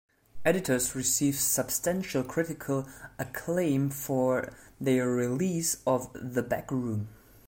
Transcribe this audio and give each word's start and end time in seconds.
Editors 0.43 0.95
received 0.95 1.37
substantial 1.37 2.23
critical 2.23 2.87
acclaim 3.19 3.91
for 3.91 4.51
their 4.79 5.07
release 5.07 5.77
of 5.85 6.09
"The 6.15 6.41
Back 6.41 6.71
Room". 6.71 7.09